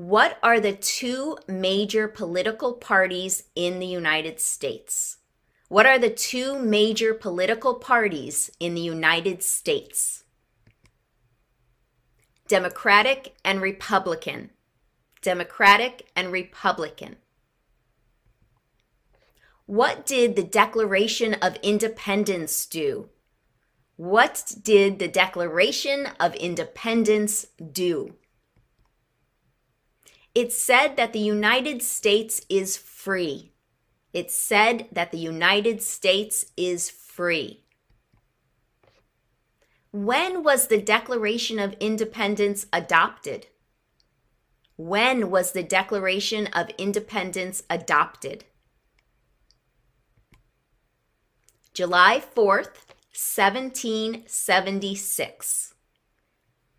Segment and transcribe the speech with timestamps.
[0.00, 5.18] What are the two major political parties in the United States?
[5.68, 10.24] What are the two major political parties in the United States?
[12.48, 14.48] Democratic and Republican.
[15.20, 17.16] Democratic and Republican.
[19.66, 23.10] What did the Declaration of Independence do?
[23.96, 28.14] What did the Declaration of Independence do?
[30.34, 33.52] It said that the United States is free.
[34.12, 37.64] It said that the United States is free.
[39.92, 43.48] When was the Declaration of Independence adopted?
[44.76, 48.44] When was the Declaration of Independence adopted?
[51.74, 55.74] July 4th, 1776.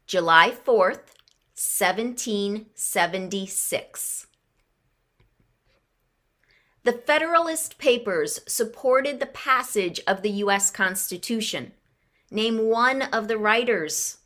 [0.08, 1.02] July 4th,
[1.62, 4.28] 1776.
[6.84, 10.72] The Federalist Papers supported the passage of the U.S.
[10.72, 11.74] Constitution.
[12.32, 14.18] Name one of the writers.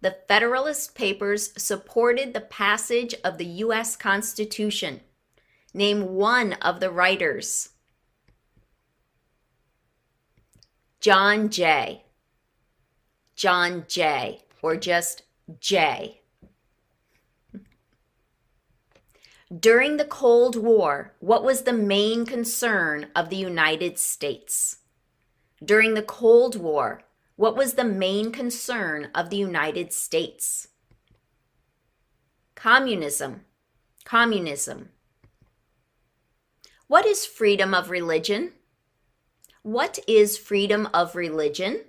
[0.00, 3.94] The Federalist Papers supported the passage of the U.S.
[3.94, 5.02] Constitution.
[5.72, 7.68] Name one of the writers.
[11.00, 12.06] John Jay.
[13.36, 15.22] John Jay, or just
[15.60, 16.20] J.
[19.56, 24.78] During the Cold War, what was the main concern of the United States?
[25.64, 27.02] During the Cold War,
[27.36, 30.68] what was the main concern of the United States?
[32.54, 33.46] Communism.
[34.04, 34.90] Communism.
[36.88, 38.52] What is freedom of religion?
[39.62, 41.84] What is freedom of religion?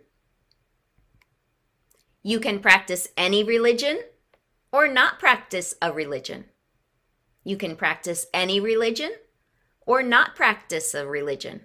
[2.22, 4.02] You can practice any religion
[4.72, 6.46] or not practice a religion.
[7.44, 9.12] You can practice any religion
[9.86, 11.62] or not practice a religion.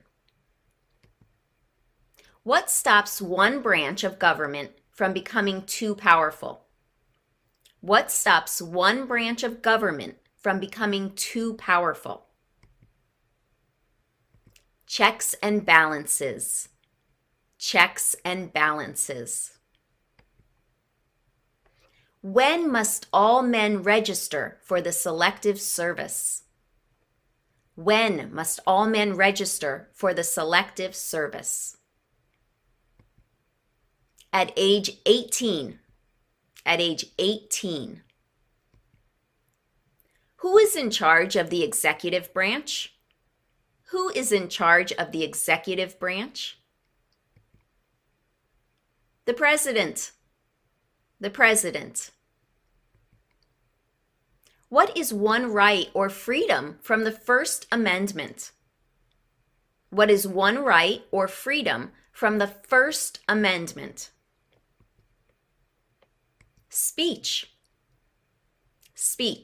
[2.44, 6.66] What stops one branch of government from becoming too powerful?
[7.80, 12.26] What stops one branch of government from becoming too powerful?
[14.86, 16.68] Checks and balances.
[17.58, 19.58] Checks and balances.
[22.24, 26.44] When must all men register for the Selective Service?
[27.74, 31.76] When must all men register for the Selective Service?
[34.32, 35.78] At age 18.
[36.64, 38.00] At age 18.
[40.36, 42.94] Who is in charge of the executive branch?
[43.88, 46.58] Who is in charge of the executive branch?
[49.26, 50.12] The President.
[51.20, 52.12] The President.
[54.74, 58.50] What is one right or freedom from the First Amendment?
[59.90, 64.10] What is one right or freedom from the First Amendment?
[66.68, 67.52] Speech.
[68.96, 69.42] Speech.